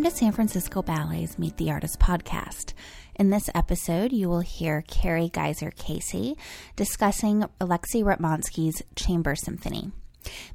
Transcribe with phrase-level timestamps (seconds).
[0.00, 2.72] Welcome to San Francisco Ballet's Meet the Artist podcast.
[3.16, 6.38] In this episode, you will hear Carrie Geiser Casey
[6.74, 9.92] discussing Alexei Ratmansky's Chamber Symphony.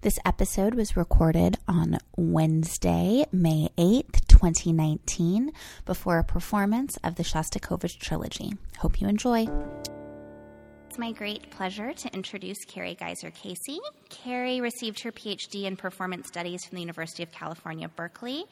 [0.02, 5.52] This episode was recorded on Wednesday, May 8th, 2019,
[5.86, 8.54] before a performance of the Shostakovich trilogy.
[8.80, 9.46] Hope you enjoy.
[10.96, 13.80] It's my great pleasure to introduce Carrie Geiser Casey.
[14.08, 18.46] Carrie received her PhD in Performance Studies from the University of California, Berkeley,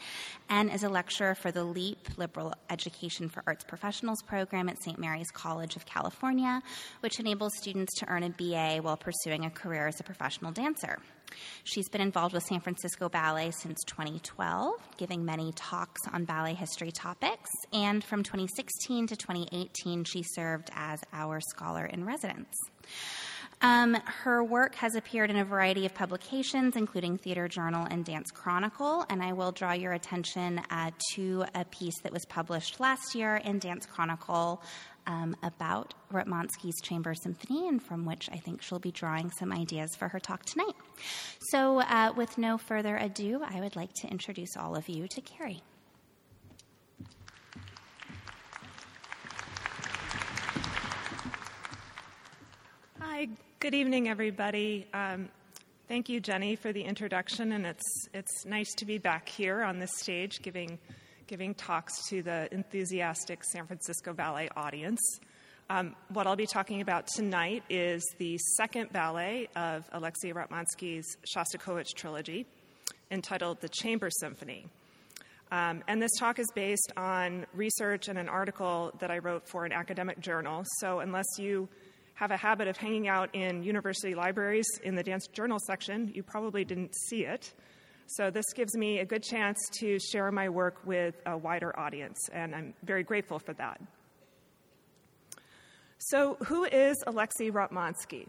[0.50, 5.00] and is a lecturer for the LEAP Liberal Education for Arts Professionals program at St.
[5.00, 6.62] Mary's College of California,
[7.00, 11.00] which enables students to earn a BA while pursuing a career as a professional dancer.
[11.64, 16.92] She's been involved with San Francisco Ballet since 2012, giving many talks on ballet history
[16.92, 17.50] topics.
[17.72, 22.56] And from 2016 to 2018, she served as our scholar in residence.
[23.64, 28.30] Um, her work has appeared in a variety of publications, including Theater Journal and Dance
[28.30, 33.16] Chronicle, and I will draw your attention uh, to a piece that was published last
[33.16, 34.62] year in Dance Chronicle
[35.08, 39.96] um, about Ratmansky's Chamber Symphony, and from which I think she'll be drawing some ideas
[39.98, 40.76] for her talk tonight.
[41.52, 45.22] So, uh, with no further ado, I would like to introduce all of you to
[45.22, 45.64] Carrie.
[53.00, 53.30] Hi,
[53.64, 54.86] good evening, everybody.
[54.94, 55.30] Um,
[55.88, 59.80] thank you, Jenny, for the introduction, and it's it's nice to be back here on
[59.80, 60.78] this stage giving
[61.28, 65.00] giving talks to the enthusiastic San Francisco Ballet audience.
[65.70, 71.94] Um, what I'll be talking about tonight is the second ballet of Alexei Ratmansky's Shostakovich
[71.96, 72.46] trilogy,
[73.12, 74.68] entitled The Chamber Symphony.
[75.54, 79.64] Um, and this talk is based on research and an article that I wrote for
[79.64, 80.66] an academic journal.
[80.82, 81.70] So, unless you
[82.16, 86.24] have a habit of hanging out in university libraries in the dance journal section, you
[86.24, 87.54] probably didn't see it.
[88.08, 92.30] So, this gives me a good chance to share my work with a wider audience,
[92.32, 93.82] and I'm very grateful for that.
[95.98, 98.28] So, who is Alexei Ratmansky?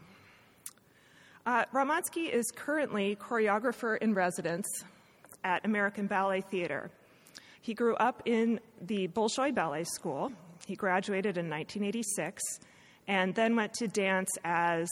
[1.44, 4.66] Uh, Ratmansky is currently choreographer in residence
[5.42, 6.90] at American Ballet Theater.
[7.60, 10.32] He grew up in the Bolshoi Ballet School.
[10.66, 12.42] He graduated in 1986
[13.08, 14.88] and then went to dance as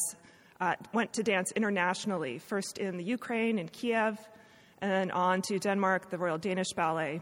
[0.60, 4.16] uh, went to dance internationally, first in the Ukraine in Kiev,
[4.80, 7.20] and then on to Denmark, the Royal Danish Ballet.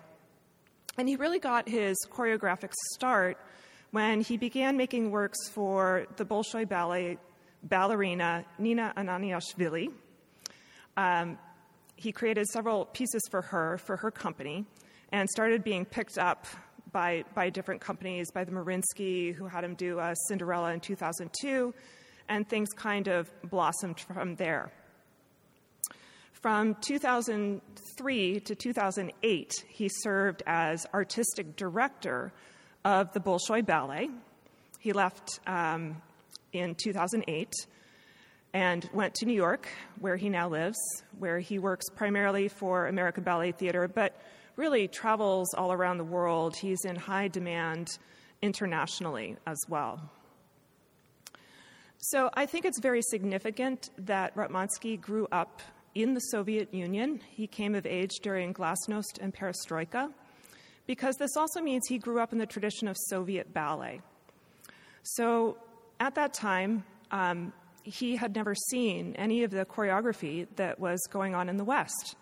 [0.99, 3.39] And he really got his choreographic start
[3.93, 7.19] when he began making works for the Bolshoi Ballet
[7.63, 9.91] ballerina Nina Ananiashvili.
[10.97, 11.39] Um,
[11.97, 14.65] he created several pieces for her, for her company,
[15.13, 16.47] and started being picked up
[16.93, 21.75] by, by different companies, by the Mariinsky, who had him do uh, Cinderella in 2002,
[22.29, 24.71] and things kind of blossomed from there.
[26.33, 32.33] From 2003 to 2008, he served as artistic director
[32.85, 34.09] of the Bolshoi Ballet.
[34.79, 36.01] He left um,
[36.53, 37.53] in 2008
[38.53, 39.69] and went to New York,
[39.99, 40.79] where he now lives,
[41.19, 44.17] where he works primarily for American Ballet Theater, but
[44.61, 46.55] really travels all around the world.
[46.55, 47.97] He's in high demand
[48.43, 50.11] internationally as well.
[51.97, 55.63] So I think it's very significant that Ratmansky grew up
[55.95, 57.21] in the Soviet Union.
[57.31, 60.13] He came of age during Glasnost and Perestroika,
[60.87, 64.03] because this also means he grew up in the tradition of Soviet ballet.
[65.03, 65.57] So
[65.99, 71.35] at that time, um, he had never seen any of the choreography that was going
[71.35, 72.17] on in the West.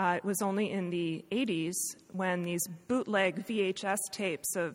[0.00, 1.74] Uh, it was only in the 80s
[2.12, 4.74] when these bootleg VHS tapes of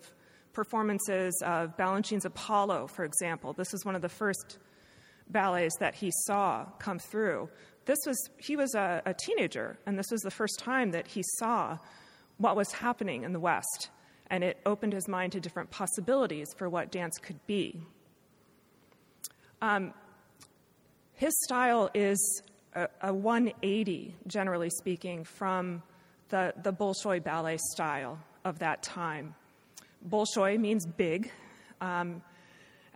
[0.53, 4.59] performances of Balanchine's Apollo, for example, this was one of the first
[5.27, 7.49] ballets that he saw come through
[7.85, 11.23] this was, he was a, a teenager, and this was the first time that he
[11.37, 11.77] saw
[12.37, 13.89] what was happening in the West.
[14.27, 17.79] And it opened his mind to different possibilities for what dance could be.
[19.61, 19.93] Um,
[21.13, 22.41] his style is
[22.75, 25.81] a, a, 180, generally speaking, from
[26.29, 29.33] the, the Bolshoi ballet style of that time.
[30.07, 31.31] Bolshoi means big,
[31.81, 32.21] um,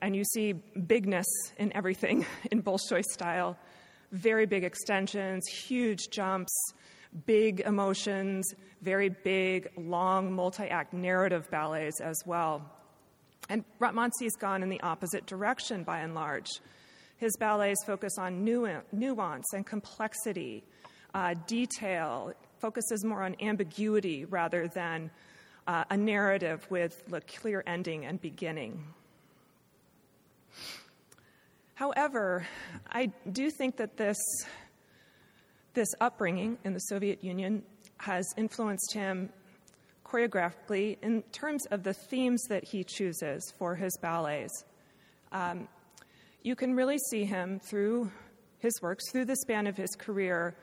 [0.02, 1.28] and you see bigness
[1.58, 3.58] in everything in Bolshoi style
[4.12, 6.54] very big extensions, huge jumps,
[7.26, 12.62] big emotions, very big, long, multi act narrative ballets as well.
[13.50, 16.50] And Ratmansky's gone in the opposite direction by and large.
[17.20, 20.64] His ballets focus on nuance and complexity,
[21.14, 25.12] uh, detail, focuses more on ambiguity rather than
[25.68, 28.82] uh, a narrative with a clear ending and beginning.
[31.76, 32.48] However,
[32.90, 34.18] I do think that this,
[35.74, 37.64] this upbringing in the Soviet Union
[37.98, 39.30] has influenced him
[40.06, 44.64] choreographically in terms of the themes that he chooses for his ballets.
[45.32, 45.68] Um,
[46.44, 48.12] you can really see him through
[48.60, 50.56] his works, through the span of his career,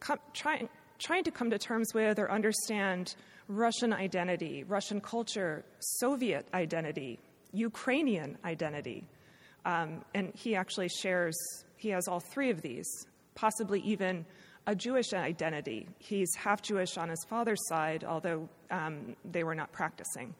[0.00, 0.68] come, trying,
[0.98, 3.14] trying to come to terms with or understand
[3.48, 7.18] Russian identity, Russian culture, Soviet identity,
[7.52, 9.04] Ukrainian identity.
[9.64, 11.36] Um, and he actually shares,
[11.76, 12.88] he has all three of these,
[13.34, 14.24] possibly even
[14.66, 15.88] a Jewish identity.
[15.98, 20.34] He's half Jewish on his father's side, although um, they were not practicing.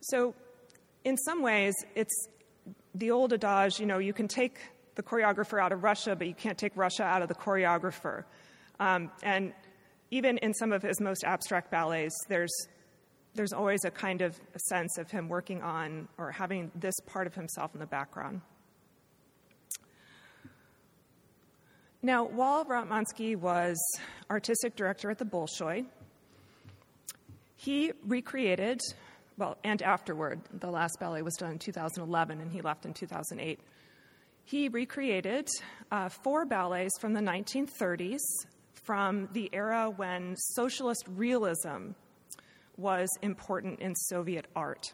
[0.00, 0.34] So,
[1.04, 2.28] in some ways, it's
[2.94, 4.58] the old adage you know, you can take
[4.94, 8.24] the choreographer out of Russia, but you can't take Russia out of the choreographer.
[8.78, 9.52] Um, and
[10.10, 12.52] even in some of his most abstract ballets, there's,
[13.34, 17.26] there's always a kind of a sense of him working on or having this part
[17.26, 18.42] of himself in the background.
[22.02, 23.78] Now, while Ratmansky was
[24.28, 25.86] artistic director at the Bolshoi,
[27.54, 28.80] he recreated,
[29.38, 33.60] well, and afterward, the last ballet was done in 2011 and he left in 2008.
[34.44, 35.48] He recreated
[35.90, 38.20] uh, four ballets from the 1930s
[38.74, 41.92] from the era when socialist realism
[42.76, 44.92] was important in Soviet art.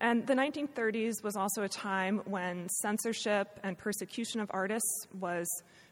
[0.00, 5.46] And the 1930s was also a time when censorship and persecution of artists was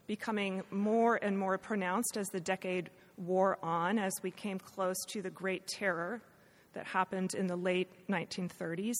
[0.07, 5.21] becoming more and more pronounced as the decade wore on, as we came close to
[5.21, 6.21] the Great Terror
[6.73, 8.95] that happened in the late 1930s.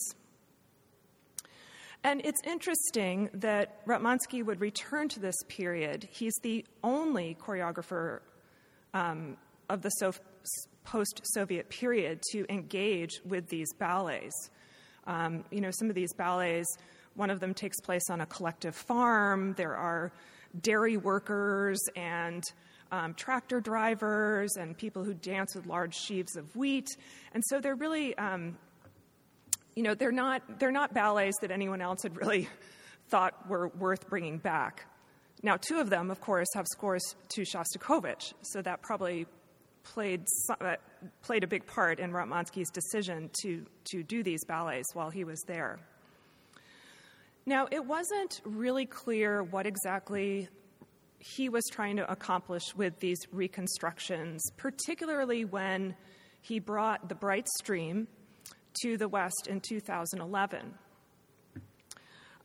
[2.02, 6.08] And it's interesting that Ratmansky would return to this period.
[6.10, 8.20] He's the only choreographer
[8.94, 9.36] um,
[9.68, 10.14] of the so-
[10.84, 14.50] post Soviet period to engage with these ballets.
[15.06, 16.74] Um, you know, some of these ballets,
[17.14, 19.54] one of them takes place on a collective farm.
[19.54, 20.10] There are
[20.62, 22.42] dairy workers and
[22.92, 26.88] um, tractor drivers and people who dance with large sheaves of wheat.
[27.32, 28.56] And so they're really um,
[29.74, 32.48] you know, they're not, they're not ballets that anyone else had really
[33.08, 34.86] thought were worth bringing back.
[35.42, 39.26] Now, two of them, of course, have scores to Shostakovich, so that probably
[39.82, 40.26] played,
[40.60, 40.74] uh,
[41.22, 45.40] played a big part in Ratmansky's decision to, to do these ballets while he was
[45.46, 45.78] there.
[47.46, 50.48] Now, it wasn't really clear what exactly
[51.20, 55.94] he was trying to accomplish with these reconstructions, particularly when
[56.40, 58.08] he brought the bright stream
[58.82, 60.74] to the West in 2011.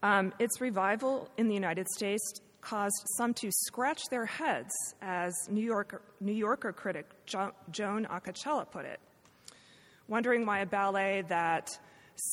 [0.04, 2.22] Um, its revival in the United States
[2.60, 8.69] caused some to scratch their heads, as New Yorker, New Yorker critic jo- Joan Acocella
[8.69, 9.00] put it,
[10.07, 11.69] wondering why a ballet that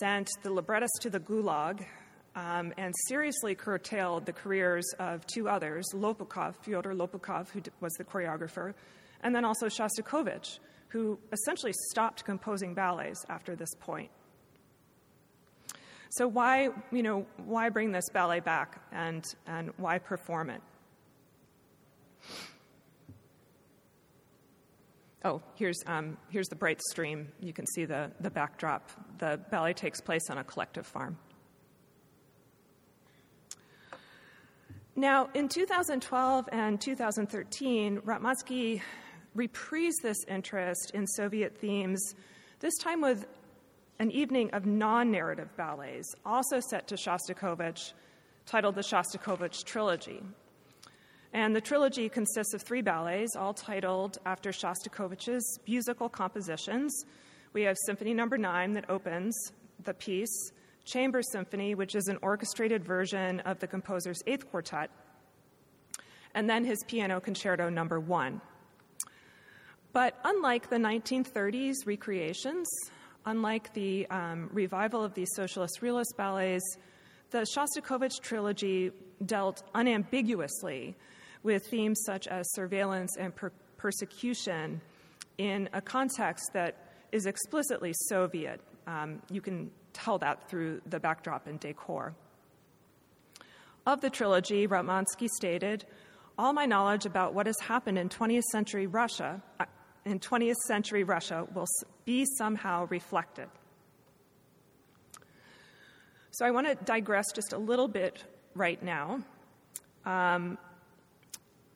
[0.01, 1.87] sent the librettist to the gulag
[2.35, 8.05] um, and seriously curtailed the careers of two others, Lopukhov, Fyodor Lopukhov, who was the
[8.05, 8.75] choreographer,
[9.23, 10.59] and then also Shostakovich,
[10.89, 14.11] who essentially stopped composing ballets after this point.
[16.11, 20.61] So why, you know, why bring this ballet back and, and why perform it?
[25.25, 27.29] Oh, here's, um, here's the bright stream.
[27.41, 28.91] You can see the, the backdrop.
[29.19, 31.17] The ballet takes place on a collective farm.
[34.95, 38.83] Now, in 2012 and 2013, Ratmansky
[39.35, 42.15] reprised this interest in Soviet themes,
[42.61, 43.27] this time with
[43.99, 47.95] an evening of non narrative ballets, also set to Shostakovich,
[48.45, 50.23] titled the Shostakovich Trilogy.
[51.33, 57.07] And the trilogy consists of three ballets, all titled after Shostakovich's musical compositions.
[57.55, 58.53] We have Symphony Number no.
[58.53, 59.53] 9 that opens
[59.85, 60.53] the piece,
[60.85, 64.91] Chamber Symphony, which is an orchestrated version of the composer's Eighth Quartet,
[66.35, 68.07] and then his Piano Concerto Number no.
[68.07, 68.41] 1.
[69.93, 72.69] But unlike the 1930s recreations,
[73.27, 76.77] unlike the um, revival of these socialist realist ballets,
[77.31, 78.91] the Shostakovich trilogy
[79.25, 80.97] dealt unambiguously
[81.43, 84.81] with themes such as surveillance and per- persecution
[85.39, 86.77] in a context that
[87.11, 88.61] is explicitly Soviet.
[88.87, 92.15] Um, you can tell that through the backdrop and decor.
[93.87, 95.85] Of the trilogy, Ratmansky stated,
[96.39, 99.65] All my knowledge about what has happened in 20th century Russia, uh,
[100.05, 101.67] in 20th century Russia will
[102.05, 103.49] be somehow reflected.
[106.31, 108.25] So I want to digress just a little bit
[108.55, 109.23] right now
[110.05, 110.59] um,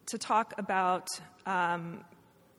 [0.06, 1.08] to talk about
[1.44, 2.04] um,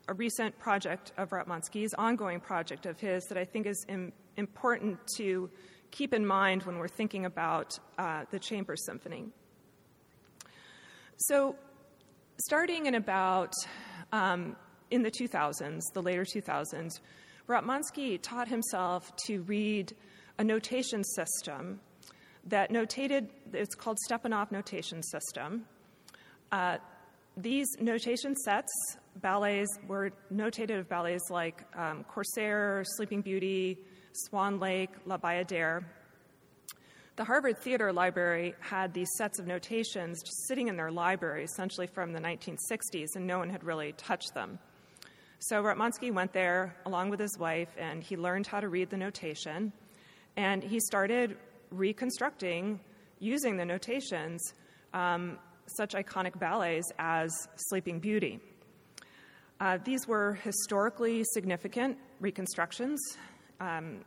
[0.08, 4.98] a recent project of Ratmansky's, ongoing project of his, that I think is Im- important
[5.18, 5.50] to
[5.90, 9.26] keep in mind when we're thinking about uh, the Chamber Symphony.
[11.18, 11.56] So,
[12.38, 13.52] starting in about
[14.12, 14.56] um,
[14.90, 17.00] in the 2000s, the later 2000s,
[17.48, 19.94] Ratmansky taught himself to read
[20.38, 21.80] a notation system
[22.46, 25.64] that notated, it's called Stepanov notation system.
[26.52, 26.78] Uh,
[27.36, 28.72] these notation sets,
[29.20, 33.78] ballets, were notated of ballets like um, Corsair, Sleeping Beauty,
[34.12, 35.84] Swan Lake, La Bayadere.
[37.16, 41.88] The Harvard Theater Library had these sets of notations just sitting in their library, essentially
[41.88, 44.58] from the 1960s, and no one had really touched them.
[45.40, 48.96] So Ratmansky went there along with his wife, and he learned how to read the
[48.96, 49.72] notation,
[50.36, 51.36] and he started
[51.70, 52.80] reconstructing,
[53.18, 54.54] using the notations,
[54.94, 55.38] um,
[55.76, 58.40] such iconic ballets as Sleeping Beauty.
[59.60, 63.00] Uh, these were historically significant reconstructions,
[63.60, 64.04] um,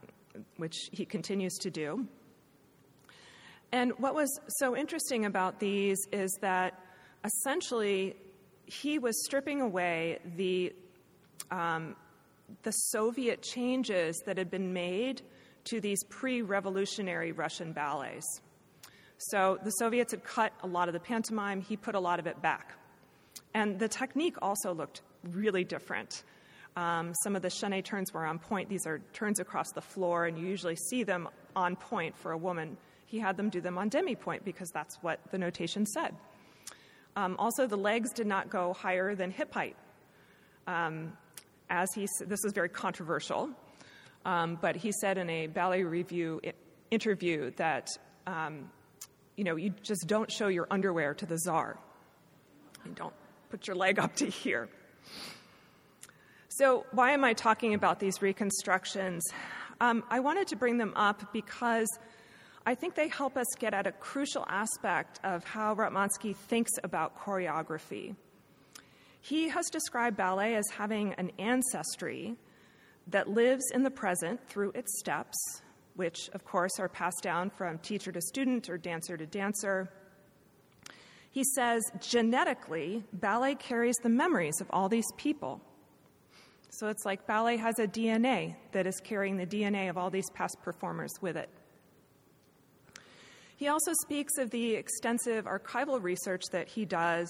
[0.58, 2.08] which he continues to do.
[3.74, 4.30] And what was
[4.60, 6.80] so interesting about these is that
[7.24, 8.16] essentially
[8.66, 10.74] he was stripping away the,
[11.52, 11.96] um,
[12.64, 15.22] the Soviet changes that had been made
[15.66, 18.42] to these pre revolutionary Russian ballets.
[19.18, 22.28] So the Soviets had cut a lot of the pantomime, he put a lot of
[22.28, 22.74] it back.
[23.54, 26.24] And the technique also looked really different.
[26.76, 28.70] Um, some of the chaîné turns were on point.
[28.70, 32.38] These are turns across the floor, and you usually see them on point for a
[32.38, 32.78] woman.
[33.06, 36.16] He had them do them on demi point because that's what the notation said.
[37.16, 39.76] Um, also, the legs did not go higher than hip height.
[40.66, 41.14] Um,
[41.70, 43.50] as he, this was very controversial,
[44.26, 46.40] um, but he said in a ballet review
[46.90, 47.88] interview that
[48.28, 48.70] um,
[49.36, 51.78] you know, you just don't show your underwear to the czar.
[52.86, 53.14] You don't
[53.50, 54.70] put your leg up to here.
[56.50, 59.24] So, why am I talking about these reconstructions?
[59.80, 61.88] Um, I wanted to bring them up because
[62.66, 67.18] I think they help us get at a crucial aspect of how Ratmansky thinks about
[67.18, 68.16] choreography.
[69.22, 72.36] He has described ballet as having an ancestry
[73.08, 75.38] that lives in the present through its steps,
[75.96, 79.90] which, of course, are passed down from teacher to student or dancer to dancer.
[81.32, 85.62] He says genetically, ballet carries the memories of all these people.
[86.70, 90.30] So it's like ballet has a DNA that is carrying the DNA of all these
[90.32, 91.50] past performers with it.
[93.56, 97.30] He also speaks of the extensive archival research that he does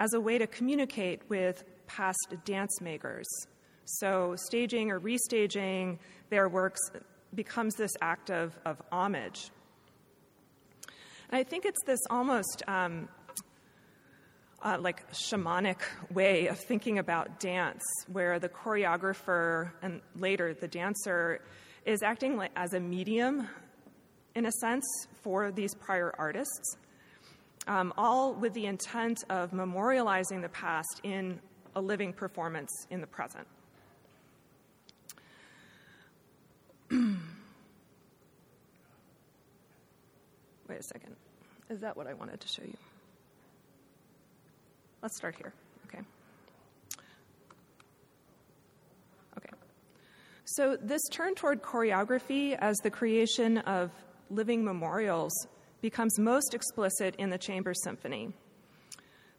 [0.00, 3.26] as a way to communicate with past dance makers.
[3.84, 5.98] So, staging or restaging
[6.30, 6.80] their works
[7.34, 9.50] becomes this act of, of homage.
[11.30, 13.08] And I think it's this almost um,
[14.62, 21.40] uh, like shamanic way of thinking about dance, where the choreographer and later the dancer
[21.84, 23.46] is acting like, as a medium,
[24.34, 24.84] in a sense,
[25.22, 26.76] for these prior artists,
[27.66, 31.38] um, all with the intent of memorializing the past in
[31.76, 33.46] a living performance in the present.
[40.74, 41.14] Wait a second.
[41.70, 42.76] Is that what I wanted to show you?
[45.02, 45.52] Let's start here.
[45.86, 46.00] Okay.
[49.38, 49.50] Okay.
[50.46, 53.92] So, this turn toward choreography as the creation of
[54.30, 55.32] living memorials
[55.80, 58.32] becomes most explicit in the Chamber Symphony.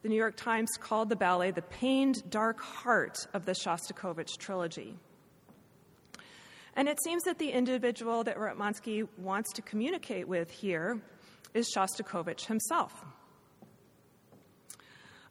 [0.03, 4.95] The New York Times called the ballet the pained, dark heart of the Shostakovich trilogy.
[6.77, 11.01] And it seems that the individual that Ratmansky wants to communicate with here
[11.55, 13.03] is Shostakovich himself.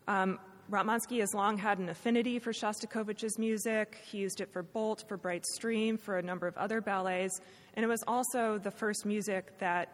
[0.08, 0.40] Um,
[0.70, 4.00] Ratmansky has long had an affinity for Shostakovich's music.
[4.06, 7.38] He used it for Bolt, for Bright Stream, for a number of other ballets,
[7.74, 9.90] and it was also the first music that,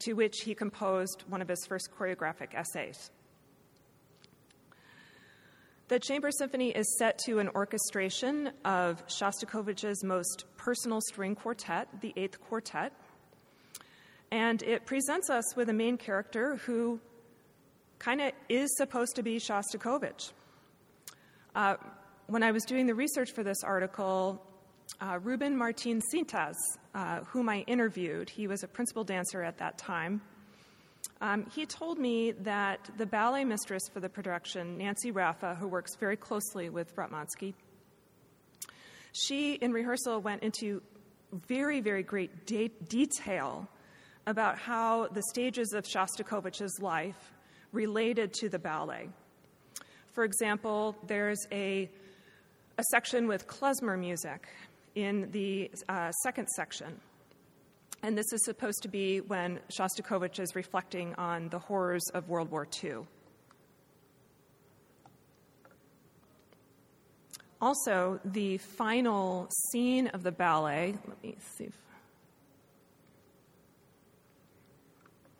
[0.00, 3.10] to which he composed one of his first choreographic essays.
[5.88, 12.12] The Chamber Symphony is set to an orchestration of Shostakovich's most personal string quartet, the
[12.16, 12.92] Eighth Quartet,
[14.30, 17.00] and it presents us with a main character who
[17.98, 20.32] kind of is supposed to be Shostakovich.
[21.54, 21.76] Uh,
[22.26, 24.42] when I was doing the research for this article,
[25.00, 26.54] uh, Ruben Martin Cintas,
[26.94, 30.20] uh, whom I interviewed, he was a principal dancer at that time.
[31.20, 35.96] Um, he told me that the ballet mistress for the production, Nancy Raffa, who works
[35.96, 37.54] very closely with Ratmansky,
[39.12, 40.82] she in rehearsal went into
[41.32, 43.68] very, very great de- detail
[44.28, 47.32] about how the stages of Shostakovich's life
[47.72, 49.08] related to the ballet.
[50.12, 51.88] For example, there's a,
[52.76, 54.46] a section with klezmer music
[54.94, 57.00] in the uh, second section.
[58.02, 62.50] And this is supposed to be when Shostakovich is reflecting on the horrors of World
[62.50, 63.06] War II.
[67.60, 71.72] also, the final scene of the ballet, let me see if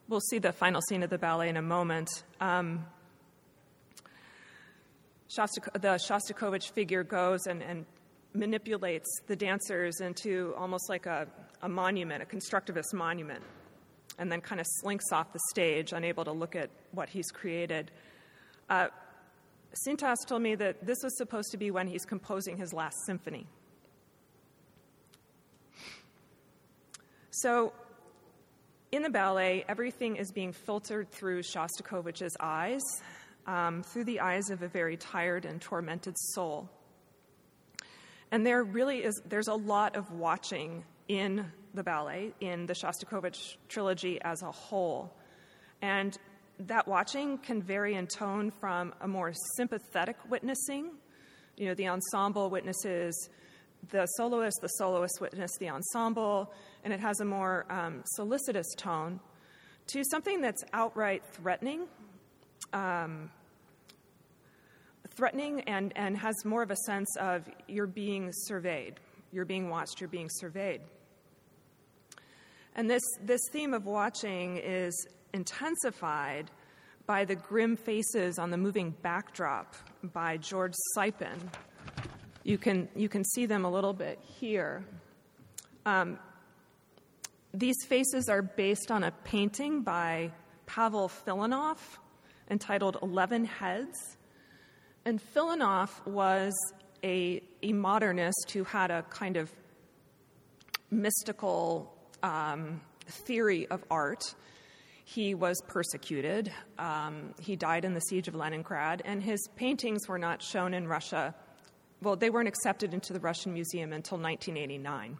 [0.08, 2.08] we'll see the final scene of the ballet in a moment.
[2.40, 2.86] Um,
[5.28, 7.86] the Shostakovich figure goes and, and,
[8.34, 11.26] manipulates the dancers into almost like a,
[11.62, 13.42] a, monument, a constructivist monument,
[14.18, 17.90] and then kind of slinks off the stage, unable to look at what he's created.
[18.68, 18.88] Uh,
[19.86, 23.46] Cintas told me that this was supposed to be when he's composing his last symphony.
[27.30, 27.72] So,
[28.90, 32.80] in the ballet, everything is being filtered through Shostakovich's eyes,
[33.46, 36.68] um, through the eyes of a very tired and tormented soul.
[38.30, 43.56] And there really is, there's a lot of watching in the ballet, in the Shostakovich
[43.68, 45.14] trilogy as a whole.
[45.80, 46.16] And
[46.60, 50.90] that watching can vary in tone from a more sympathetic witnessing.
[51.56, 53.28] You know, the ensemble witnesses
[53.90, 56.52] the soloist, the soloist witness the ensemble,
[56.84, 59.20] and it has a more um, solicitous tone,
[59.88, 61.86] to something that's outright threatening.
[62.72, 63.30] Um,
[65.18, 69.00] threatening and, and has more of a sense of you're being surveyed,
[69.32, 70.80] you're being watched, you're being surveyed.
[72.76, 74.94] And this, this theme of watching is
[75.34, 76.52] intensified
[77.06, 81.38] by the grim faces on the moving backdrop by George Tsypin.
[82.44, 84.84] You can, you can see them a little bit here.
[85.84, 86.18] Um,
[87.52, 90.32] these faces are based on a painting by
[90.66, 91.78] Pavel Filonov
[92.50, 94.16] entitled Eleven Heads.
[95.04, 96.54] And Filonov was
[97.02, 99.50] a, a modernist who had a kind of
[100.90, 104.22] mystical um, theory of art.
[105.04, 106.52] He was persecuted.
[106.78, 110.86] Um, he died in the siege of Leningrad, and his paintings were not shown in
[110.86, 111.34] Russia.
[112.00, 115.18] Well, they weren't accepted into the Russian Museum until 1989.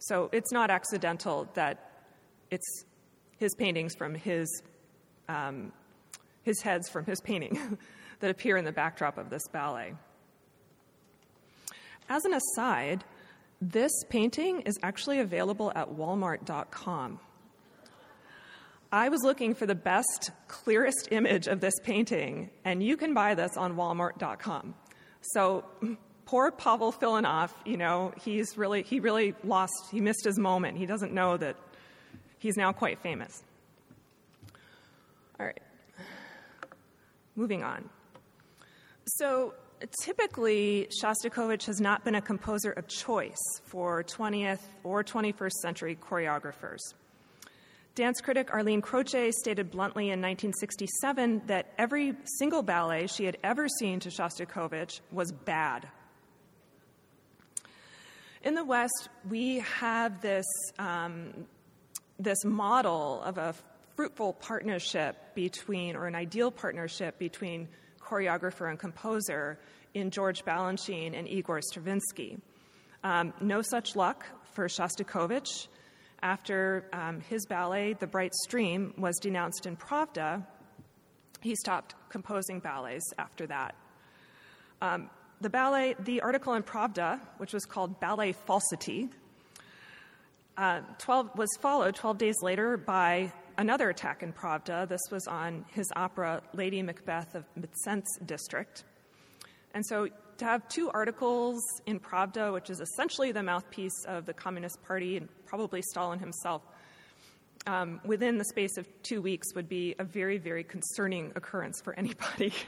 [0.00, 2.04] So it's not accidental that
[2.50, 2.84] it's
[3.38, 4.62] his paintings from his,
[5.28, 5.72] um,
[6.42, 7.78] his heads from his painting
[8.20, 9.94] that appear in the backdrop of this ballet.
[12.08, 13.04] As an aside,
[13.60, 17.20] this painting is actually available at walmart.com.
[18.90, 23.34] I was looking for the best, clearest image of this painting, and you can buy
[23.34, 24.74] this on walmart.com.
[25.20, 25.64] So
[26.28, 30.76] poor Pavel Filonov, you know, he's really, he really lost, he missed his moment.
[30.76, 31.56] He doesn't know that
[32.38, 33.42] he's now quite famous.
[35.40, 35.62] All right,
[37.34, 37.88] moving on.
[39.06, 39.54] So
[40.04, 46.92] typically, Shostakovich has not been a composer of choice for 20th or 21st century choreographers.
[47.94, 53.66] Dance critic Arlene Croce stated bluntly in 1967 that every single ballet she had ever
[53.80, 55.88] seen to Shostakovich was bad.
[58.48, 60.46] In the West, we have this,
[60.78, 61.34] um,
[62.18, 63.54] this model of a
[63.94, 67.68] fruitful partnership between, or an ideal partnership between
[68.00, 69.58] choreographer and composer
[69.92, 72.38] in George Balanchine and Igor Stravinsky.
[73.04, 75.68] Um, no such luck for Shostakovich.
[76.22, 80.42] After um, his ballet, The Bright Stream, was denounced in Pravda,
[81.42, 83.74] he stopped composing ballets after that.
[84.80, 89.08] Um, the ballet, the article in Pravda, which was called Ballet Falsity,
[90.56, 94.88] uh, 12, was followed 12 days later by another attack in Pravda.
[94.88, 98.84] This was on his opera Lady Macbeth of Mtsensk district.
[99.74, 104.32] And so to have two articles in Pravda, which is essentially the mouthpiece of the
[104.32, 106.62] Communist Party and probably Stalin himself,
[107.66, 111.94] um, within the space of two weeks would be a very, very concerning occurrence for
[111.94, 112.52] anybody.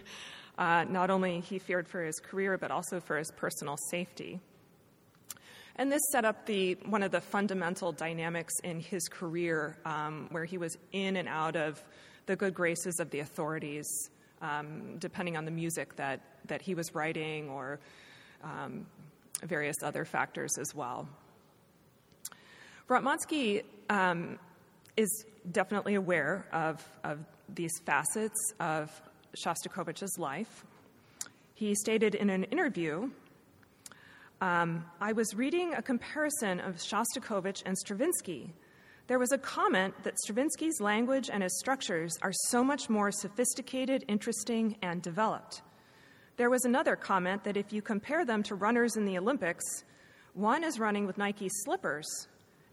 [0.60, 4.38] Uh, not only he feared for his career, but also for his personal safety.
[5.76, 10.44] And this set up the, one of the fundamental dynamics in his career, um, where
[10.44, 11.82] he was in and out of
[12.26, 13.86] the good graces of the authorities
[14.42, 17.78] um, depending on the music that, that he was writing or
[18.42, 18.86] um,
[19.42, 21.08] various other factors as well.
[22.88, 24.38] Ratmansky um,
[24.96, 27.18] is definitely aware of, of
[27.48, 28.90] these facets of
[29.36, 30.64] Shostakovich's life.
[31.54, 33.10] He stated in an interview
[34.40, 38.54] um, I was reading a comparison of Shostakovich and Stravinsky
[39.10, 44.04] there was a comment that Stravinsky's language and his structures are so much more sophisticated,
[44.06, 45.62] interesting, and developed.
[46.36, 49.64] There was another comment that if you compare them to runners in the Olympics,
[50.34, 52.06] one is running with Nike slippers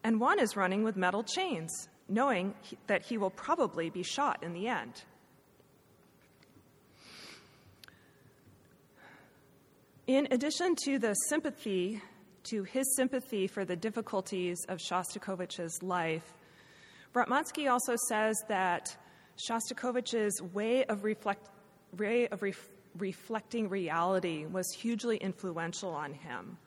[0.04, 2.54] and one is running with metal chains, knowing
[2.86, 5.06] that he will probably be shot in the end.
[10.08, 12.02] In addition to the sympathy,
[12.44, 16.34] to his sympathy for the difficulties of Shostakovich's life,
[17.14, 18.96] Ratmansky also says that
[19.36, 21.50] Shostakovich's way of, reflect,
[21.98, 26.58] way of ref, reflecting reality was hugely influential on him.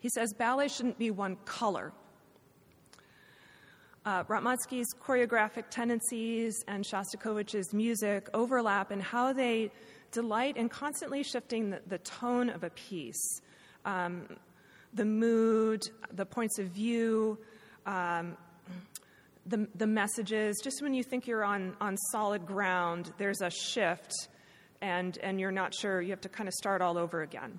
[0.00, 1.90] He says ballet shouldn't be one color.
[4.04, 9.70] Uh, choreographic tendencies and Shostakovich's music overlap in how they
[10.12, 13.40] delight in constantly shifting the, the tone of a piece,
[13.84, 14.28] um,
[14.94, 17.38] the mood, the points of view,
[17.86, 18.36] um,
[19.46, 20.60] the, the messages.
[20.62, 24.12] Just when you think you're on, on solid ground, there's a shift,
[24.80, 26.00] and, and you're not sure.
[26.00, 27.58] You have to kind of start all over again.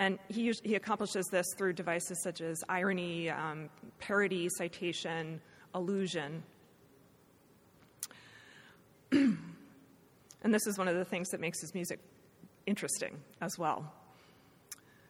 [0.00, 3.68] And he, he accomplishes this through devices such as irony, um,
[4.00, 5.40] parody, citation,
[5.72, 6.42] allusion.
[10.44, 11.98] and this is one of the things that makes his music
[12.66, 13.92] interesting as well.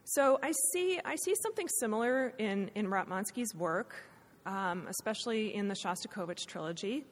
[0.05, 3.95] So I see, I see something similar in, in Ratmansky's work,
[4.45, 7.03] um, especially in the Shostakovich trilogy,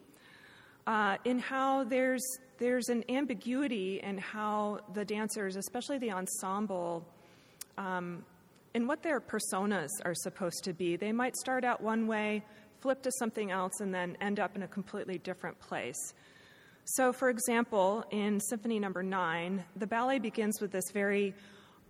[0.88, 2.23] uh, in how there's,
[2.59, 7.05] there's an ambiguity in how the dancers, especially the ensemble,
[7.77, 8.23] um,
[8.73, 10.95] in what their personas are supposed to be.
[10.95, 12.43] They might start out one way,
[12.79, 16.13] flip to something else, and then end up in a completely different place.
[16.86, 19.17] So, for example, in Symphony Number no.
[19.17, 21.34] 9, the ballet begins with this very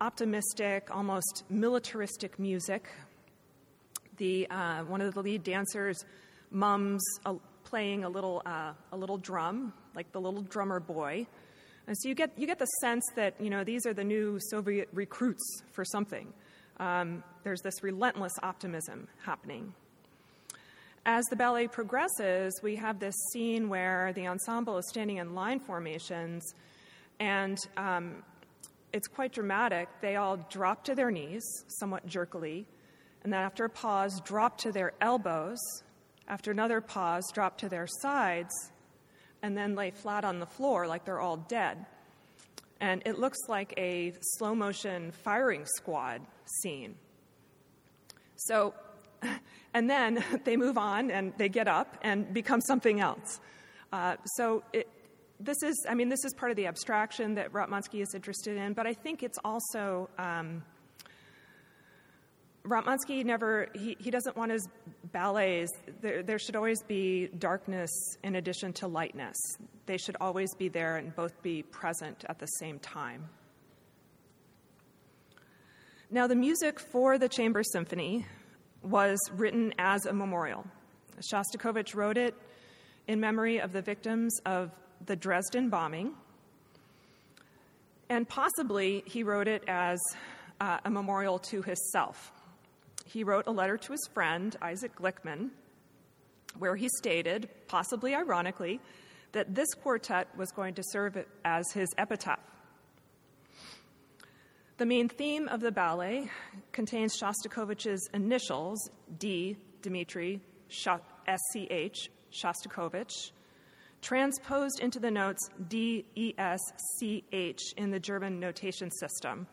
[0.00, 2.88] optimistic, almost militaristic music.
[4.18, 6.04] The, uh, one of the lead dancers
[6.52, 11.26] mums a, playing a little, uh, a little drum, like the little drummer boy.
[11.88, 14.38] And so you get, you get the sense that, you know, these are the new
[14.48, 16.32] Soviet recruits for something.
[16.78, 19.74] Um, there's this relentless optimism happening.
[21.06, 25.60] As the ballet progresses, we have this scene where the ensemble is standing in line
[25.60, 26.54] formations,
[27.20, 28.22] and um,
[28.90, 29.88] it's quite dramatic.
[30.00, 31.44] They all drop to their knees,
[31.78, 32.66] somewhat jerkily,
[33.22, 35.58] and then after a pause, drop to their elbows.
[36.26, 38.54] After another pause, drop to their sides,
[39.42, 41.84] and then lay flat on the floor like they're all dead.
[42.80, 46.22] And it looks like a slow motion firing squad
[46.62, 46.94] scene.
[48.36, 48.72] So,
[49.74, 53.40] and then they move on and they get up and become something else.
[53.92, 54.88] Uh, so it,
[55.40, 58.72] this is, I mean, this is part of the abstraction that Ratmansky is interested in,
[58.72, 60.62] but I think it's also um,
[62.66, 64.66] Ratmansky never, he, he doesn't want his
[65.12, 67.90] ballets, there, there should always be darkness
[68.22, 69.36] in addition to lightness.
[69.86, 73.28] They should always be there and both be present at the same time.
[76.10, 78.24] Now, the music for the Chamber Symphony
[78.84, 80.64] was written as a memorial.
[81.32, 82.34] Shostakovich wrote it
[83.08, 84.70] in memory of the victims of
[85.06, 86.12] the Dresden bombing,
[88.08, 89.98] and possibly he wrote it as
[90.60, 92.32] uh, a memorial to himself
[93.14, 95.50] he wrote a letter to his friend, Isaac Glickman,
[96.58, 98.80] where he stated, possibly ironically,
[99.32, 102.40] that this quartet was going to serve as his epitaph.
[104.76, 106.28] The main theme of the ballet
[106.72, 113.30] contains Shostakovich's initials, D, Dmitri, SCH, Shostakovich,
[114.02, 116.58] transposed into the notes D, E, S,
[116.98, 119.46] C, H in the German notation system.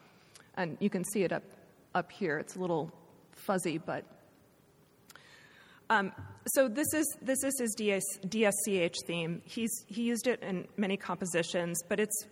[0.55, 1.43] And you can see it up,
[1.93, 2.39] up here.
[2.39, 2.91] It's a little
[3.31, 4.03] fuzzy, but.
[5.91, 6.13] Um,
[6.47, 9.43] so this is this is his DS, DSCH theme.
[9.45, 12.25] He's he used it in many compositions, but it's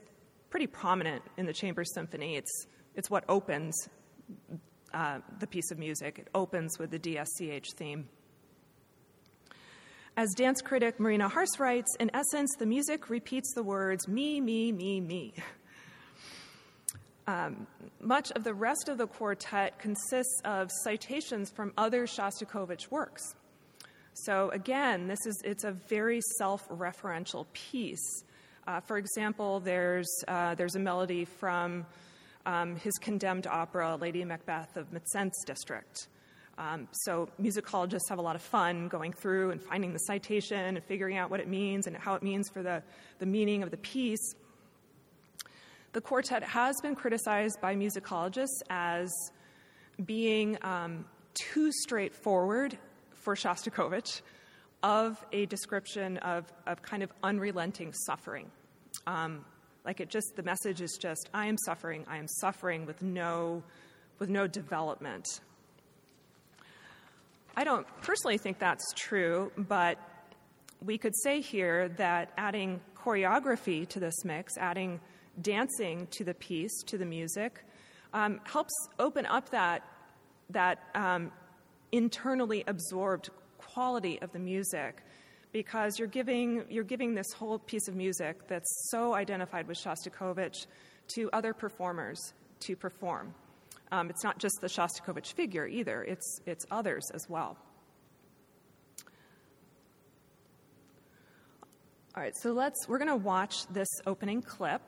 [0.49, 2.35] pretty prominent in the Chamber Symphony.
[2.35, 3.89] It's it's what opens
[4.93, 6.19] uh, the piece of music.
[6.19, 8.09] It opens with the DSCH theme.
[10.17, 14.71] As dance critic Marina Harss writes, in essence, the music repeats the words me, me,
[14.71, 15.33] me, me.
[17.27, 17.67] Um,
[17.99, 23.35] much of the rest of the quartet consists of citations from other Shostakovich works.
[24.13, 28.23] So again, this is it's a very self-referential piece.
[28.65, 31.85] Uh, for example, there's uh, there's a melody from
[32.49, 36.07] um, his condemned opera Lady Macbeth of Mtsensk District.
[36.57, 40.83] Um, so musicologists have a lot of fun going through and finding the citation and
[40.83, 42.81] figuring out what it means and how it means for the,
[43.19, 44.33] the meaning of the piece.
[45.93, 49.13] The quartet has been criticized by musicologists as
[50.03, 52.77] being um, too straightforward
[53.13, 54.21] for Shostakovich
[54.81, 58.49] of a description of, of kind of unrelenting suffering.
[59.05, 59.45] Um,
[59.85, 63.63] like it just, the message is just, I am suffering, I am suffering with no,
[64.19, 65.25] with no development.
[67.55, 69.97] I don't personally think that's true, but
[70.83, 74.99] we could say here that adding choreography to this mix, adding
[75.41, 77.63] dancing to the piece, to the music,
[78.13, 79.85] um, helps open up that,
[80.49, 81.31] that um,
[81.91, 85.03] internally absorbed quality of the music
[85.51, 90.67] because you're giving, you're giving this whole piece of music that's so identified with Shostakovich
[91.15, 93.33] to other performers to perform.
[93.91, 97.57] Um, it's not just the Shostakovich figure either, it's, it's others as well.
[102.15, 104.81] All right, so let's, we're going to watch this opening clip.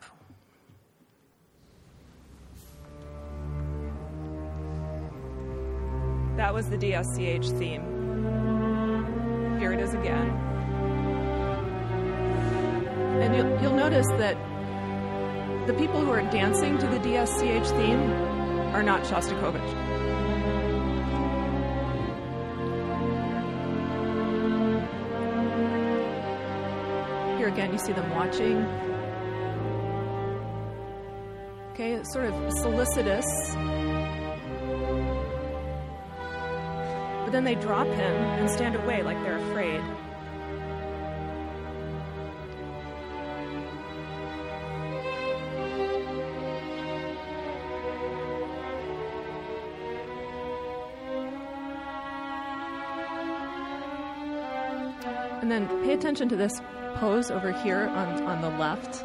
[6.36, 7.82] That was the DSCH theme.
[9.58, 10.51] Here it is again.
[13.22, 14.36] And you'll, you'll notice that
[15.68, 18.00] the people who are dancing to the DSCH theme
[18.74, 19.62] are not Shostakovich.
[27.38, 28.56] Here again, you see them watching.
[31.70, 33.54] Okay, it's sort of solicitous.
[37.22, 39.80] But then they drop him and stand away like they're afraid.
[56.12, 56.60] Attention to this
[56.96, 59.02] pose over here on, on the left,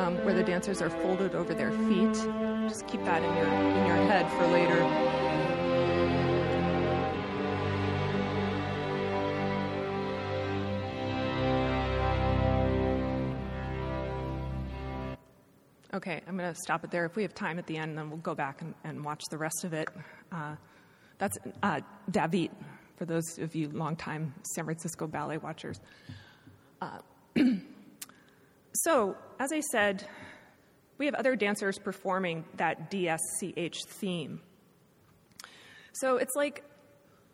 [0.00, 2.12] um, where the dancers are folded over their feet.
[2.68, 4.82] Just keep that in your, in your head for later.
[15.94, 17.04] Okay, I'm going to stop it there.
[17.04, 19.38] If we have time at the end, then we'll go back and, and watch the
[19.38, 19.88] rest of it.
[20.32, 20.56] Uh,
[21.18, 22.50] that's uh, David
[22.96, 25.80] for those of you longtime San Francisco ballet watchers.
[26.80, 26.98] Uh,
[28.74, 30.06] so, as I said,
[30.98, 34.40] we have other dancers performing that DSCH theme.
[35.94, 36.64] So it's like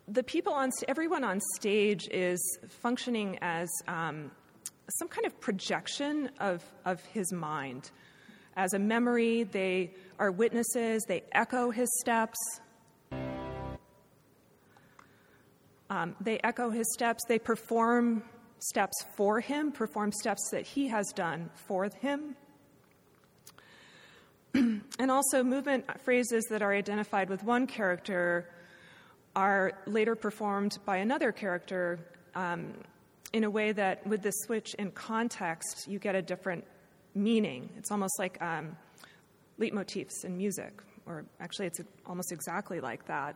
[0.07, 2.39] the people on everyone on stage is
[2.81, 4.31] functioning as um,
[4.99, 7.91] some kind of projection of, of his mind.
[8.55, 12.37] As a memory, they are witnesses, they echo his steps,
[15.89, 18.23] Um, they echo his steps, they perform
[18.59, 22.35] steps for him, perform steps that he has done for him.
[24.53, 28.49] and also, movement phrases that are identified with one character
[29.35, 31.99] are later performed by another character
[32.33, 32.73] um,
[33.33, 36.65] in a way that, with the switch in context, you get a different
[37.13, 37.69] meaning.
[37.77, 38.75] It's almost like um,
[39.59, 43.35] leitmotifs in music, or actually, it's almost exactly like that.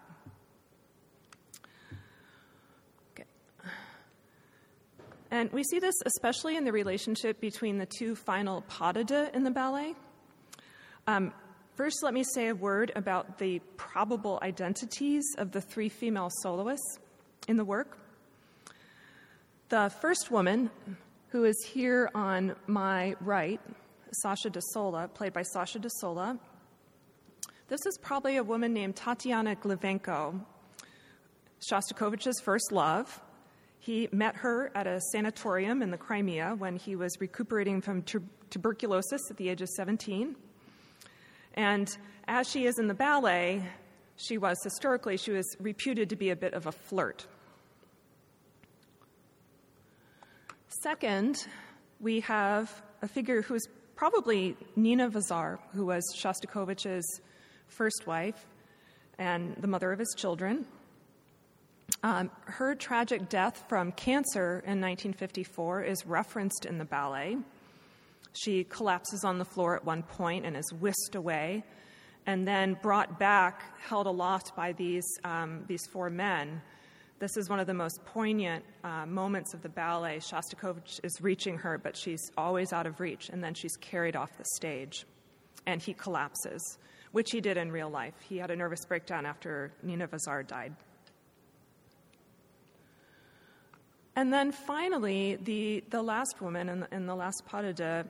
[5.31, 9.29] And we see this especially in the relationship between the two final pas de deux
[9.33, 9.95] in the ballet.
[11.07, 11.33] Um,
[11.75, 16.99] first, let me say a word about the probable identities of the three female soloists
[17.47, 17.97] in the work.
[19.69, 20.69] The first woman,
[21.29, 23.61] who is here on my right,
[24.21, 26.37] Sasha de Sola, played by Sasha de Sola,
[27.69, 30.41] this is probably a woman named Tatiana Glivenko,
[31.61, 33.21] Shostakovich's first love.
[33.81, 38.23] He met her at a sanatorium in the Crimea when he was recuperating from tu-
[38.51, 40.35] tuberculosis at the age of 17.
[41.55, 43.67] And as she is in the ballet,
[44.17, 47.25] she was historically, she was reputed to be a bit of a flirt.
[50.83, 51.47] Second,
[51.99, 57.19] we have a figure who's probably Nina Varzar, who was Shostakovich's
[57.67, 58.45] first wife
[59.17, 60.67] and the mother of his children.
[62.03, 67.37] Um, her tragic death from cancer in 1954 is referenced in the ballet.
[68.33, 71.63] She collapses on the floor at one point and is whisked away,
[72.25, 76.61] and then brought back, held aloft by these, um, these four men.
[77.19, 80.17] This is one of the most poignant uh, moments of the ballet.
[80.17, 84.35] Shostakovich is reaching her, but she's always out of reach, and then she's carried off
[84.39, 85.05] the stage,
[85.67, 86.79] and he collapses,
[87.11, 88.15] which he did in real life.
[88.27, 90.73] He had a nervous breakdown after Nina Varzar died.
[94.15, 97.43] And then finally, the, the last woman in the, in the last
[97.75, 98.03] deux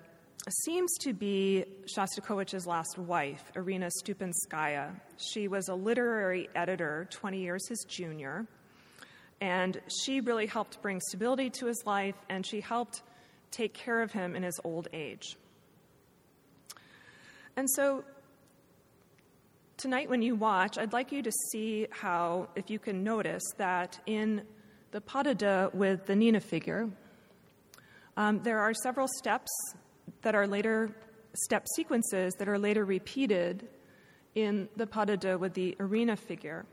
[0.65, 4.99] seems to be Shostakovich's last wife, Irina Supinskaya.
[5.17, 8.47] She was a literary editor, 20 years his junior,
[9.39, 13.03] and she really helped bring stability to his life, and she helped
[13.51, 15.37] take care of him in his old age.
[17.55, 18.03] And so
[19.77, 23.99] tonight, when you watch, I'd like you to see how, if you can notice, that
[24.07, 24.41] in
[24.91, 26.89] the pas de deux with the Nina figure.
[28.17, 29.49] Um, there are several steps
[30.21, 30.91] that are later
[31.45, 33.67] step sequences that are later repeated
[34.36, 36.65] in the pas de deux with the Irina figure.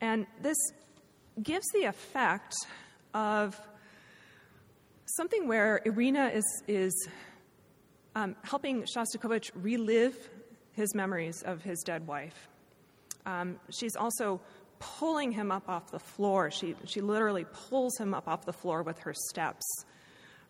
[0.00, 0.56] And this
[1.42, 2.54] gives the effect
[3.12, 3.60] of
[5.16, 7.08] something where Irina is, is
[8.14, 10.30] um, helping Shostakovich relive
[10.72, 12.48] his memories of his dead wife.
[13.26, 14.40] Um, she's also
[14.78, 16.50] pulling him up off the floor.
[16.50, 19.64] She, she literally pulls him up off the floor with her steps.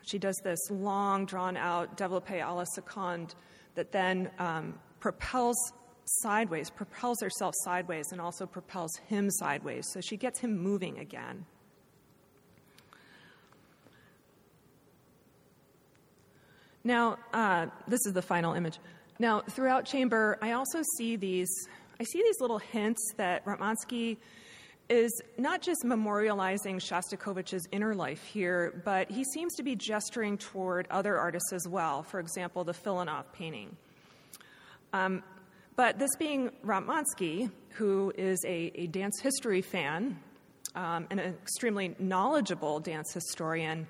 [0.06, 3.34] She does this long, drawn out développé à la seconde
[3.74, 5.56] that then um, propels
[6.04, 9.86] sideways, propels herself sideways, and also propels him sideways.
[9.92, 11.46] So she gets him moving again.
[16.86, 18.78] Now, uh, this is the final image.
[19.18, 21.48] Now, throughout chamber, I also see these.
[22.04, 24.18] I see these little hints that Ratmansky
[24.90, 30.86] is not just memorializing Shostakovich's inner life here, but he seems to be gesturing toward
[30.90, 32.02] other artists as well.
[32.02, 33.74] For example, the Filonov painting.
[34.92, 35.22] Um,
[35.76, 40.18] but this being Ratmansky, who is a, a dance history fan
[40.74, 43.86] um, and an extremely knowledgeable dance historian,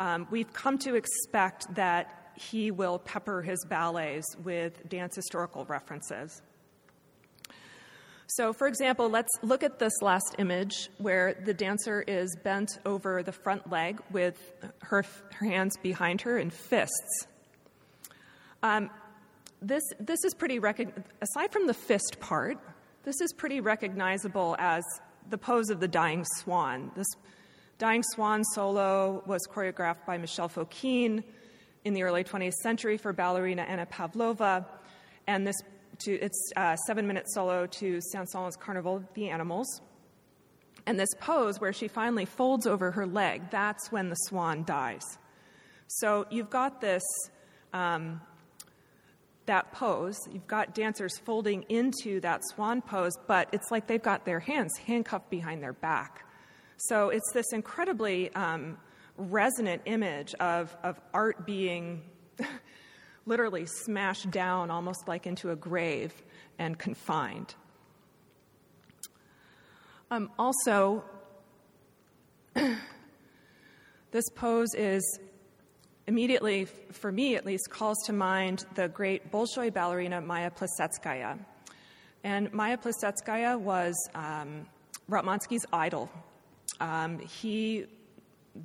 [0.00, 6.42] um, we've come to expect that he will pepper his ballets with dance historical references.
[8.26, 13.22] So, for example, let's look at this last image where the dancer is bent over
[13.22, 17.26] the front leg with her, her hands behind her in fists.
[18.62, 18.90] Um,
[19.60, 22.58] this, this is pretty, rec- aside from the fist part,
[23.04, 24.82] this is pretty recognizable as
[25.28, 26.90] the pose of the dying swan.
[26.96, 27.06] This
[27.78, 31.22] dying swan solo was choreographed by Michel Fokine
[31.84, 34.66] in the early 20th century for ballerina Anna Pavlova,
[35.26, 35.56] and this
[36.04, 39.80] to its uh, seven-minute solo to Saint-Saëns' Carnival of the Animals.
[40.86, 45.04] And this pose where she finally folds over her leg, that's when the swan dies.
[45.86, 47.02] So you've got this,
[47.72, 48.20] um,
[49.46, 54.24] that pose, you've got dancers folding into that swan pose, but it's like they've got
[54.24, 56.26] their hands handcuffed behind their back.
[56.76, 58.78] So it's this incredibly um,
[59.16, 62.02] resonant image of, of art being
[63.26, 66.12] literally smashed down almost like into a grave
[66.58, 67.54] and confined.
[70.10, 71.04] Um, also,
[74.10, 75.18] this pose is
[76.06, 81.38] immediately, for me at least, calls to mind the great Bolshoi ballerina Maya Plisetskaya.
[82.22, 84.66] And Maya Plisetskaya was um,
[85.72, 86.10] idol.
[86.80, 87.86] Um, he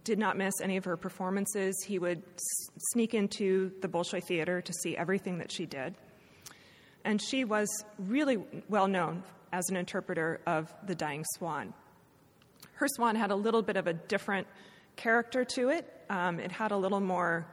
[0.03, 1.75] did not miss any of her performances.
[1.85, 5.95] He would s- sneak into the Bolshoi Theater to see everything that she did.
[7.03, 11.73] And she was really well known as an interpreter of The Dying Swan.
[12.73, 14.47] Her swan had a little bit of a different
[14.95, 15.91] character to it.
[16.09, 17.47] Um, it had a little more,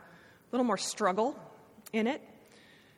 [0.52, 1.38] little more struggle
[1.92, 2.20] in it.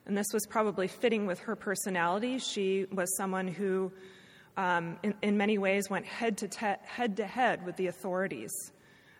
[0.06, 2.38] And this was probably fitting with her personality.
[2.38, 3.92] She was someone who,
[4.56, 8.50] um, in, in, many ways, went head to, te- head to head with the authorities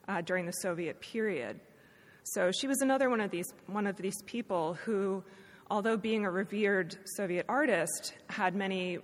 [0.09, 1.61] uh, during the Soviet period.
[2.25, 5.23] So she was another one of these one of these people who,
[5.71, 8.99] although being a revered Soviet artist, had many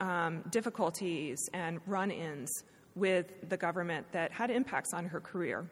[0.00, 2.50] um, difficulties and run-ins
[2.94, 5.66] with the government that had impacts on her career.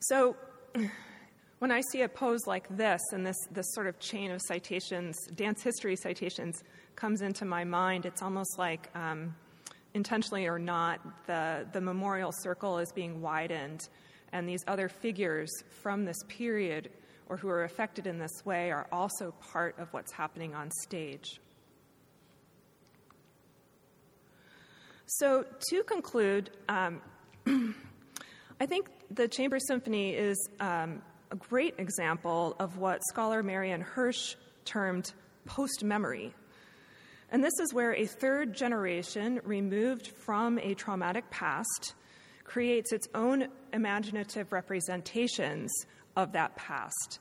[0.00, 0.36] So.
[1.60, 5.16] When I see a pose like this and this, this sort of chain of citations,
[5.34, 6.62] dance history citations,
[6.94, 9.34] comes into my mind, it's almost like um,
[9.94, 13.88] intentionally or not, the, the memorial circle is being widened,
[14.32, 15.50] and these other figures
[15.82, 16.90] from this period
[17.28, 21.40] or who are affected in this way are also part of what's happening on stage.
[25.06, 27.00] So, to conclude, um,
[28.60, 34.34] I think the Chamber Symphony is um, a great example of what scholar Marianne Hirsch
[34.64, 35.12] termed
[35.46, 36.34] post memory
[37.34, 41.94] and this is where a third generation removed from a traumatic past
[42.44, 45.72] creates its own imaginative representations
[46.14, 47.18] of that past.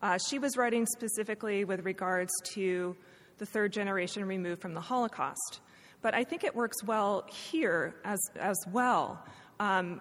[0.00, 2.96] Uh, she was writing specifically with regards to
[3.38, 5.58] the third generation removed from the Holocaust.
[6.00, 9.20] But I think it works well here as, as well.
[9.58, 10.00] Um,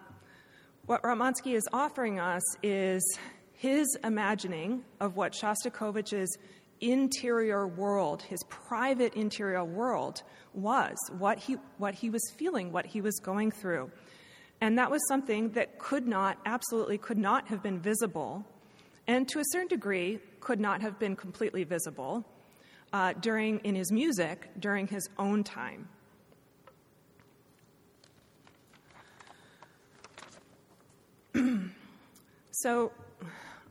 [0.86, 3.02] what Ratmansky is offering us is
[3.54, 6.38] his imagining of what Shostakovich's
[6.82, 10.24] interior world, his private interior world,
[10.54, 13.92] was, what he, what he was feeling, what he was going through.
[14.62, 18.46] And that was something that could not, absolutely could not have been visible,
[19.08, 22.26] and to a certain degree, could not have been completely visible
[22.94, 25.88] uh, during, in his music during his own time.
[32.58, 32.94] So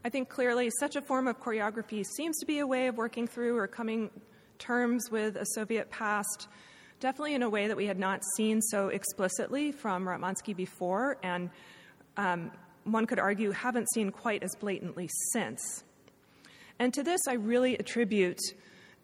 [0.06, 3.26] I think clearly such a form of choreography seems to be a way of working
[3.26, 4.10] through or coming
[4.58, 6.46] terms with a Soviet past,
[7.00, 11.48] definitely in a way that we had not seen so explicitly from Ratmansky before, and
[12.18, 12.50] um,
[12.84, 15.84] one could argue haven't seen quite as blatantly since.
[16.78, 18.40] And to this, I really attribute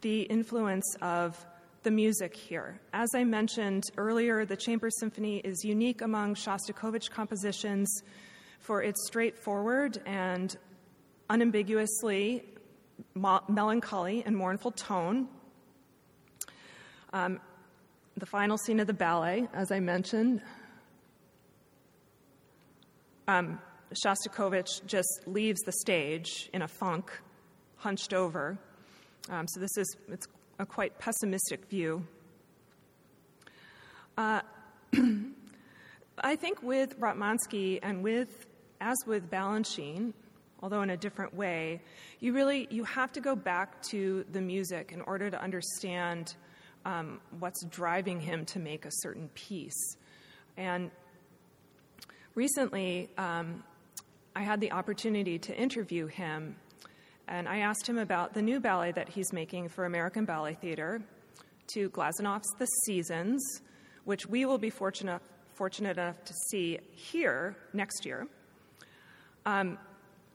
[0.02, 1.42] the influence of
[1.82, 2.78] the music here.
[2.92, 8.02] As I mentioned earlier, the Chamber Symphony is unique among Shostakovich compositions
[8.58, 10.58] for its straightforward and
[11.30, 12.44] unambiguously
[13.48, 15.28] melancholy and mournful tone.
[17.12, 17.40] Um,
[18.16, 20.42] the final scene of the ballet, as I mentioned,
[23.28, 23.60] um,
[24.04, 27.10] Shostakovich just leaves the stage in a funk,
[27.76, 28.58] hunched over.
[29.28, 30.26] Um, so this is it's
[30.58, 32.06] a quite pessimistic view.
[34.18, 34.40] Uh,
[36.18, 38.46] I think with Ratmansky and with,
[38.80, 40.12] as with Balanchine,
[40.62, 41.80] although in a different way,
[42.20, 46.34] you really you have to go back to the music in order to understand
[46.84, 49.96] um, what's driving him to make a certain piece.
[50.56, 50.90] And
[52.34, 53.62] recently, um,
[54.34, 56.56] I had the opportunity to interview him,
[57.28, 61.02] and I asked him about the new ballet that he's making for American Ballet Theater
[61.74, 63.42] to Glazunov's The Seasons,
[64.04, 65.22] which we will be fortunate,
[65.54, 68.26] fortunate enough to see here next year.
[69.46, 69.78] Um,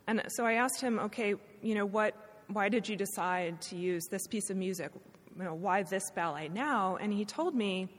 [0.07, 2.15] and so I asked him, okay, you know, what,
[2.47, 4.91] why did you decide to use this piece of music?
[5.37, 6.97] You know, why this ballet now?
[6.97, 7.89] And he told me,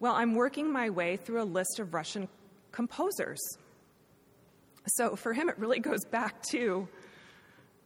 [0.00, 2.28] well, I'm working my way through a list of Russian
[2.72, 3.38] composers.
[4.86, 6.88] So for him, it really goes back to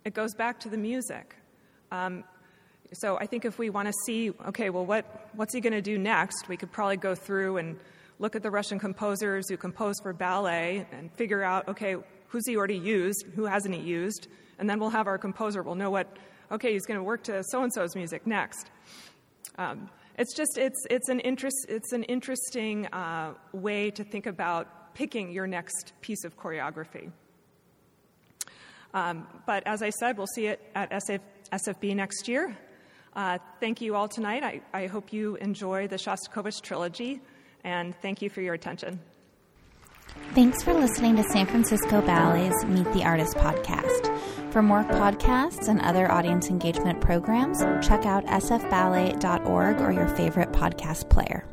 [0.05, 1.37] it goes back to the music.
[1.93, 2.25] Um,
[2.93, 5.83] so I think if we want to see, okay, well, what, what's he going to
[5.83, 6.49] do next?
[6.49, 7.79] We could probably go through and
[8.19, 11.97] look at the Russian composers who compose for ballet and figure out, okay,
[12.33, 14.27] who's he already used, who hasn't he used,
[14.59, 15.63] and then we'll have our composer.
[15.63, 16.17] We'll know what,
[16.51, 18.71] okay, he's going to work to so and so's music next.
[19.59, 24.95] Um, it's just it's it's an interest it's an interesting uh, way to think about
[24.95, 27.11] picking your next piece of choreography.
[28.95, 31.21] Um, but as I said, we'll see it at SF,
[31.53, 32.57] SFB next year.
[33.15, 34.43] Uh, thank you all tonight.
[34.43, 37.21] I, I hope you enjoy the Shostakovich trilogy,
[37.65, 39.01] and thank you for your attention.
[40.35, 44.19] Thanks for listening to San Francisco Ballet's Meet the Artist podcast.
[44.51, 51.11] For more podcasts and other audience engagement programs, check out sfballet.org or your favorite podcast
[51.11, 51.45] player.